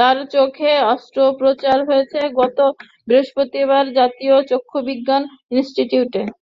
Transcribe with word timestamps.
তার 0.00 0.16
চোখে 0.34 0.70
অস্ত্রোপচার 0.92 1.78
হয়েছে 1.88 2.18
গত 2.40 2.58
বৃহস্পতিবার 3.08 3.84
জাতীয় 3.98 4.36
চক্ষুবিজ্ঞান 4.50 5.22
ইনস্টিটিউটে। 5.52 6.22